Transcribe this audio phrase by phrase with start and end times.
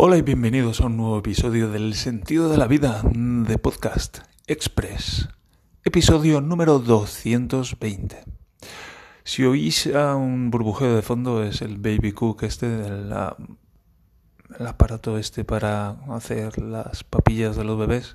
[0.00, 5.28] Hola y bienvenidos a un nuevo episodio del Sentido de la Vida de Podcast Express,
[5.82, 8.22] episodio número 220.
[9.24, 13.12] Si oís a un burbujeo de fondo es el Baby Cook este, el,
[14.56, 18.14] el aparato este para hacer las papillas de los bebés,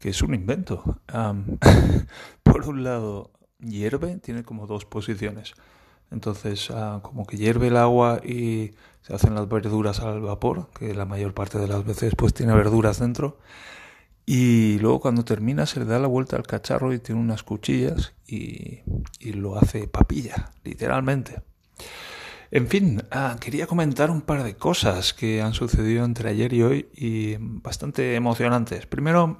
[0.00, 0.98] que es un invento.
[2.42, 3.30] por un lado,
[3.60, 5.54] hierve, tiene como dos posiciones.
[6.10, 8.72] Entonces, ah, como que hierve el agua y
[9.02, 12.54] se hacen las verduras al vapor, que la mayor parte de las veces pues tiene
[12.54, 13.38] verduras dentro.
[14.26, 18.12] Y luego cuando termina se le da la vuelta al cacharro y tiene unas cuchillas
[18.26, 18.80] y,
[19.20, 21.42] y lo hace papilla, literalmente.
[22.50, 26.62] En fin, ah, quería comentar un par de cosas que han sucedido entre ayer y
[26.62, 28.86] hoy y bastante emocionantes.
[28.86, 29.38] Primero,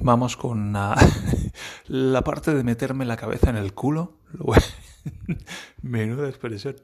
[0.00, 0.96] vamos con la,
[1.86, 4.14] la parte de meterme la cabeza en el culo.
[5.82, 6.76] Menuda expresión.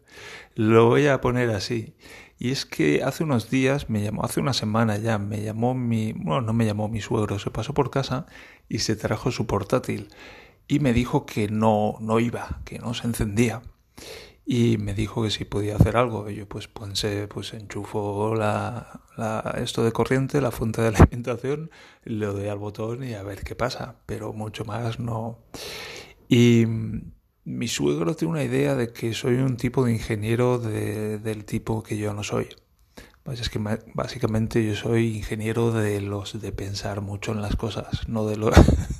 [0.55, 1.95] Lo voy a poner así.
[2.39, 6.13] Y es que hace unos días, me llamó, hace una semana ya, me llamó mi,
[6.13, 8.27] bueno, no me llamó mi suegro, se pasó por casa
[8.69, 10.09] y se trajo su portátil
[10.69, 13.63] y me dijo que no, no iba, que no se encendía.
[14.45, 16.31] Y me dijo que si podía hacer algo.
[16.31, 21.71] Y yo pues pensé, pues enchufo la, la, esto de corriente, la fuente de alimentación,
[22.05, 23.97] le doy al botón y a ver qué pasa.
[24.07, 25.39] Pero mucho más no.
[26.29, 26.67] Y
[27.47, 31.83] mi suegro tiene una idea de que soy un tipo de ingeniero de, del tipo
[31.85, 32.49] que yo no soy.
[33.23, 33.61] Pues es que
[33.95, 38.55] básicamente yo soy ingeniero de los de pensar mucho en las cosas, no de los,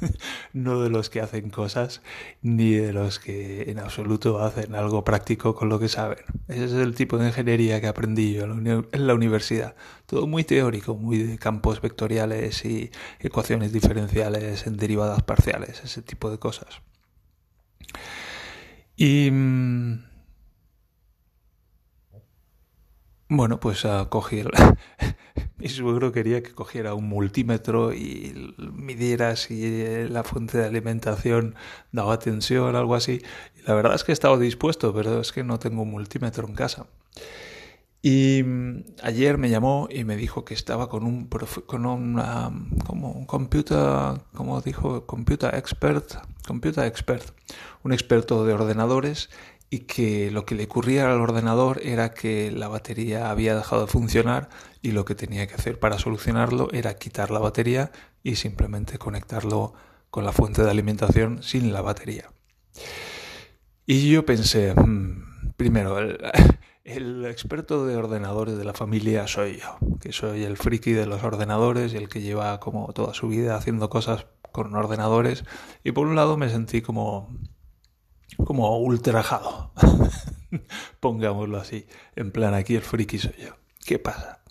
[0.53, 2.03] no de los que hacen cosas,
[2.43, 6.19] ni de los que en absoluto hacen algo práctico con lo que saben.
[6.49, 9.75] Ese es el tipo de ingeniería que aprendí yo en la universidad.
[10.07, 16.31] Todo muy teórico, muy de campos vectoriales y ecuaciones diferenciales en derivadas parciales, ese tipo
[16.31, 16.81] de cosas.
[18.97, 19.31] Y...
[19.31, 20.05] Mm,
[23.29, 24.51] bueno, pues cogí el...
[25.59, 31.55] Mi suegro quería que cogiera un multímetro y midiera si la fuente de alimentación
[31.93, 33.23] daba tensión o algo así.
[33.57, 36.47] Y la verdad es que he estado dispuesto, pero es que no tengo un multímetro
[36.47, 36.87] en casa.
[38.03, 42.17] Y mm, ayer me llamó y me dijo que estaba con un con
[42.85, 46.15] como un computer, como dijo, computer expert,
[46.47, 47.25] computer expert,
[47.83, 49.31] un experto de ordenadores
[49.71, 53.93] y que lo que le ocurría al ordenador era que la batería había dejado de
[53.93, 54.49] funcionar
[54.83, 57.91] y lo que tenía que hacer para solucionarlo era quitar la batería
[58.23, 59.75] y simplemente conectarlo
[60.11, 62.31] con la fuente de alimentación sin la batería.
[63.87, 65.99] Y yo pensé, hmm, primero,
[66.87, 71.25] el experto de ordenadores de la familia soy yo, que soy el friki de los
[71.25, 75.45] ordenadores y el que lleva como toda su vida haciendo cosas con ordenadores.
[75.83, 77.29] Y por un lado me sentí como
[78.45, 79.73] como ultrajado.
[81.01, 81.87] Pongámoslo así.
[82.15, 83.57] En plan, aquí el friki soy yo.
[83.85, 84.43] ¿Qué pasa?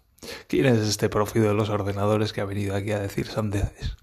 [0.47, 3.95] ¿Quién es este profe de los ordenadores que ha venido aquí a decir sandeces?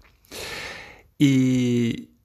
[1.19, 2.15] Y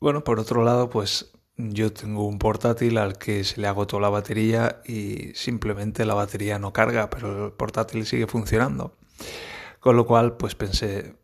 [0.00, 4.08] bueno, por otro lado, pues yo tengo un portátil al que se le agotó la
[4.08, 8.96] batería y simplemente la batería no carga, pero el portátil sigue funcionando.
[9.80, 11.16] Con lo cual, pues pensé,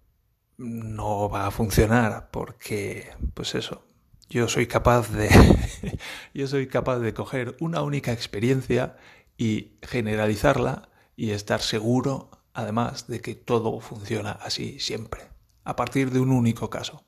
[0.59, 3.87] no va a funcionar porque, pues eso,
[4.28, 5.28] yo soy capaz de,
[6.34, 8.97] yo soy capaz de coger una única experiencia
[9.37, 15.22] y generalizarla y estar seguro, además, de que todo funciona así siempre,
[15.62, 17.05] a partir de un único caso.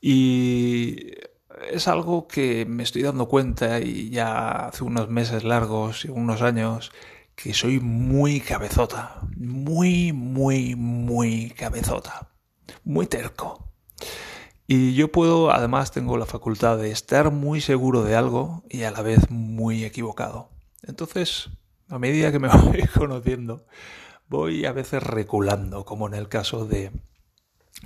[0.00, 1.12] Y
[1.70, 6.42] es algo que me estoy dando cuenta y ya hace unos meses largos y unos
[6.42, 6.92] años
[7.34, 12.30] que soy muy cabezota, muy, muy, muy cabezota,
[12.84, 13.68] muy terco.
[14.66, 18.90] Y yo puedo, además tengo la facultad de estar muy seguro de algo y a
[18.90, 20.50] la vez muy equivocado.
[20.82, 21.50] Entonces,
[21.88, 23.66] a medida que me voy conociendo,
[24.28, 26.92] voy a veces reculando, como en el caso de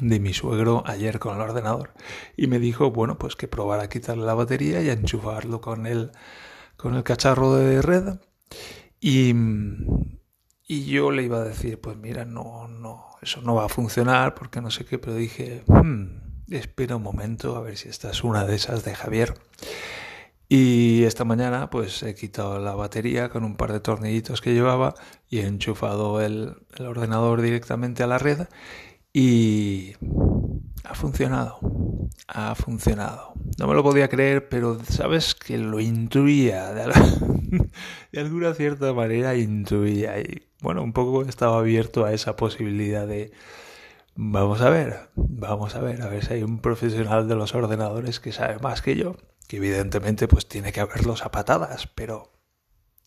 [0.00, 1.92] de mi suegro ayer con el ordenador
[2.36, 6.12] y me dijo, bueno, pues que probara quitarle la batería y enchufarlo con el,
[6.76, 8.18] con el cacharro de red
[9.00, 9.34] y,
[10.66, 14.34] y yo le iba a decir, pues mira, no, no, eso no va a funcionar
[14.34, 18.22] porque no sé qué, pero dije, hmm, espera un momento a ver si esta es
[18.22, 19.34] una de esas de Javier.
[20.48, 24.94] Y esta mañana pues he quitado la batería con un par de tornillitos que llevaba
[25.28, 28.46] y he enchufado el, el ordenador directamente a la red
[29.18, 29.94] y
[30.84, 31.58] ha funcionado,
[32.28, 33.32] ha funcionado.
[33.56, 36.74] No me lo podía creer, pero sabes que lo intuía,
[38.12, 40.20] de, alguna cierta manera intuía.
[40.20, 43.32] Y bueno, un poco estaba abierto a esa posibilidad de,
[44.16, 48.20] vamos a ver, vamos a ver, a ver si hay un profesional de los ordenadores
[48.20, 49.16] que sabe más que yo,
[49.48, 52.35] que evidentemente pues tiene que haberlos a patadas, pero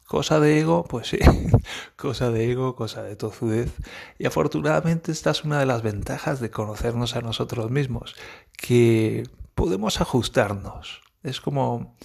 [0.09, 1.19] Cosa de ego, pues sí,
[1.95, 3.71] cosa de ego, cosa de tozudez.
[4.17, 8.15] Y afortunadamente esta es una de las ventajas de conocernos a nosotros mismos,
[8.57, 11.03] que podemos ajustarnos.
[11.21, 11.95] Es como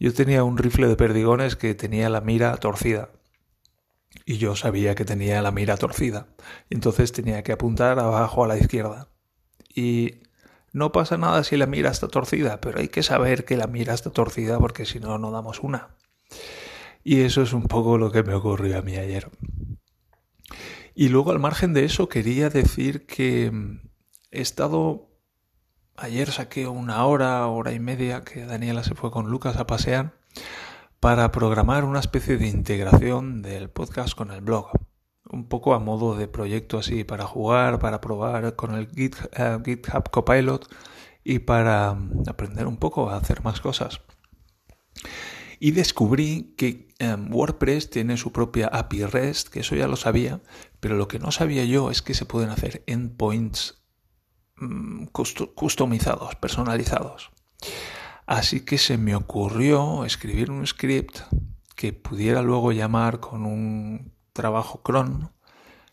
[0.00, 3.10] yo tenía un rifle de perdigones que tenía la mira torcida.
[4.24, 6.28] Y yo sabía que tenía la mira torcida.
[6.70, 9.10] Entonces tenía que apuntar abajo a la izquierda.
[9.74, 10.22] Y
[10.72, 13.92] no pasa nada si la mira está torcida, pero hay que saber que la mira
[13.92, 15.90] está torcida porque si no, no damos una.
[17.08, 19.30] Y eso es un poco lo que me ocurrió a mí ayer.
[20.92, 23.52] Y luego al margen de eso quería decir que
[24.32, 25.08] he estado...
[25.94, 30.14] Ayer saqué una hora, hora y media que Daniela se fue con Lucas a pasear
[30.98, 34.72] para programar una especie de integración del podcast con el blog.
[35.30, 40.10] Un poco a modo de proyecto así para jugar, para probar con el eh, GitHub
[40.10, 40.68] Copilot
[41.22, 44.00] y para mm, aprender un poco a hacer más cosas.
[45.58, 50.40] Y descubrí que em, WordPress tiene su propia API REST, que eso ya lo sabía,
[50.80, 53.82] pero lo que no sabía yo es que se pueden hacer endpoints
[54.56, 55.06] mm,
[55.54, 57.30] customizados, personalizados.
[58.26, 61.20] Así que se me ocurrió escribir un script
[61.76, 65.30] que pudiera luego llamar con un trabajo cron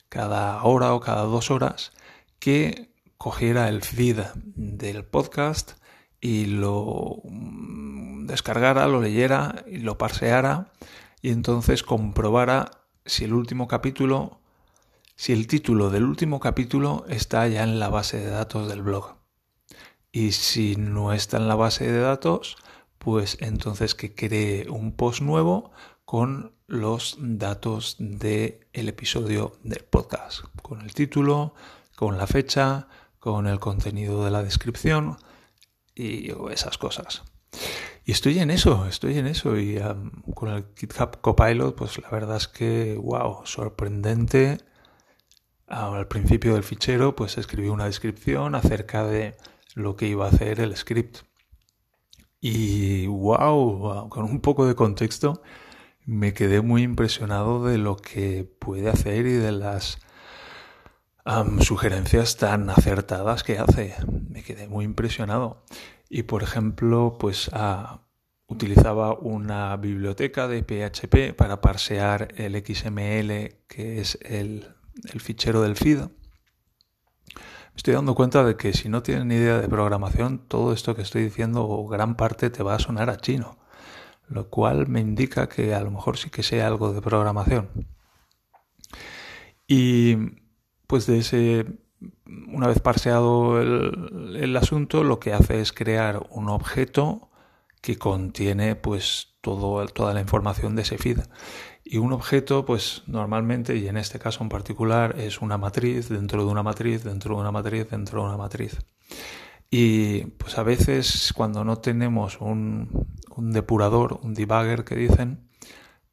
[0.09, 1.91] cada hora o cada dos horas
[2.39, 4.19] que cogiera el feed
[4.55, 5.73] del podcast
[6.23, 10.71] y lo mm, descargara, lo leyera y lo parseara
[11.21, 12.71] y entonces comprobara
[13.05, 14.39] si el último capítulo,
[15.17, 19.17] si el título del último capítulo está ya en la base de datos del blog.
[20.13, 22.55] Y si no está en la base de datos,
[22.99, 25.71] pues entonces que cree un post nuevo
[26.05, 31.53] con los datos del episodio del podcast, con el título,
[31.97, 32.87] con la fecha,
[33.19, 35.17] con el contenido de la descripción,
[35.95, 37.23] y esas cosas.
[38.05, 39.57] Y estoy en eso, estoy en eso.
[39.57, 39.79] Y
[40.33, 44.57] con el GitHub Copilot, pues la verdad es que, wow, sorprendente.
[45.67, 49.35] al principio del fichero, pues escribí una descripción acerca de
[49.75, 51.19] lo que iba a hacer el script.
[52.41, 55.41] Y wow, con un poco de contexto,
[56.05, 59.99] me quedé muy impresionado de lo que puede hacer y de las
[61.61, 63.95] sugerencias tan acertadas que hace.
[64.29, 65.63] Me quedé muy impresionado.
[66.09, 68.01] Y por ejemplo, pues ah,
[68.47, 74.67] utilizaba una biblioteca de PHP para parsear el XML, que es el,
[75.11, 75.99] el fichero del feed.
[75.99, 80.95] Me estoy dando cuenta de que si no tienes ni idea de programación, todo esto
[80.95, 83.57] que estoy diciendo, o gran parte, te va a sonar a chino.
[84.27, 87.69] Lo cual me indica que a lo mejor sí que sea algo de programación.
[89.67, 90.42] Y
[90.87, 91.65] pues de ese,
[92.47, 97.29] una vez parseado el, asunto, lo que hace es crear un objeto
[97.81, 101.19] que contiene pues todo, toda la información de ese feed.
[101.83, 106.45] Y un objeto, pues normalmente, y en este caso en particular, es una matriz dentro
[106.45, 108.77] de una matriz, dentro de una matriz, dentro de una matriz.
[109.69, 115.49] Y pues a veces cuando no tenemos un, un depurador, un debugger que dicen,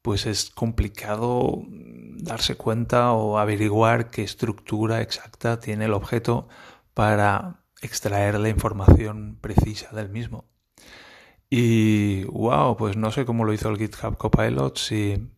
[0.01, 1.61] pues es complicado
[2.21, 6.47] darse cuenta o averiguar qué estructura exacta tiene el objeto
[6.93, 10.45] para extraer la información precisa del mismo.
[11.49, 15.29] Y wow, pues no sé cómo lo hizo el GitHub Copilot, si,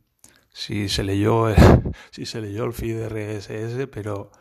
[0.51, 1.47] si se leyó
[2.11, 4.31] si se leyó el feed RSS, pero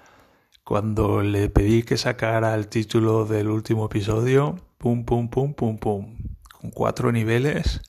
[0.64, 6.16] cuando le pedí que sacara el título del último episodio, pum pum pum pum pum,
[6.52, 7.81] con cuatro niveles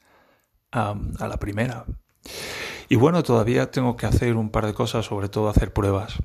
[0.71, 1.85] a la primera.
[2.89, 6.17] Y bueno, todavía tengo que hacer un par de cosas, sobre todo hacer pruebas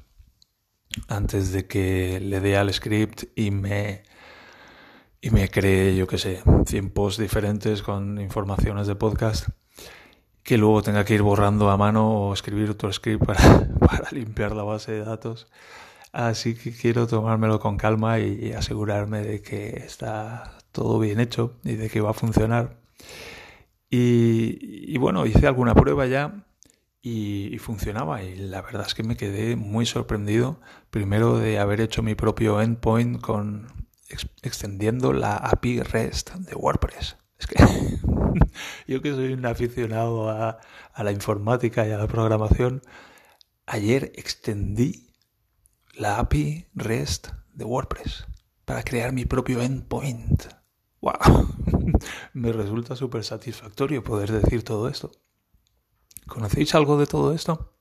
[1.07, 4.03] antes de que le dé al script y me
[5.21, 9.49] y me cree, yo qué sé, 100 posts diferentes con informaciones de podcast
[10.45, 13.41] que luego tenga que ir borrando a mano o escribir otro script para,
[13.81, 15.49] para limpiar la base de datos.
[16.13, 21.75] Así que quiero tomármelo con calma y asegurarme de que está todo bien hecho y
[21.75, 22.79] de que va a funcionar.
[23.91, 26.45] Y, bueno, hice alguna prueba ya
[27.01, 28.23] y, funcionaba.
[28.23, 32.61] Y la verdad es que me quedé muy sorprendido, primero de haber hecho mi propio
[32.61, 33.89] endpoint con
[34.43, 37.17] extendiendo la API REST de WordPress.
[37.39, 37.57] Es que
[38.89, 40.59] yo que soy un aficionado a,
[40.93, 42.83] a la informática y a la programación,
[43.67, 45.15] ayer extendí
[45.95, 48.27] la API REST de WordPress
[48.65, 50.45] para crear mi propio endpoint.
[51.01, 51.49] ¡Wow!
[52.33, 55.13] Me resulta súper satisfactorio poder decir todo esto.
[56.29, 57.75] ¿Conocéis algo de todo esto?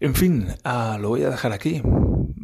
[0.00, 1.80] En fin, ah, lo voy a dejar aquí.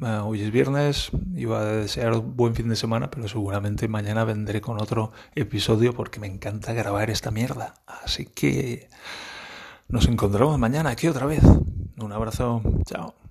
[0.02, 4.60] Ah, hoy es viernes, iba a desear buen fin de semana, pero seguramente mañana vendré
[4.60, 7.74] con otro episodio porque me encanta grabar esta mierda.
[7.86, 8.88] Así que
[9.88, 11.42] Nos encontramos mañana aquí otra vez.
[11.96, 12.62] Un abrazo.
[12.84, 13.27] Chao.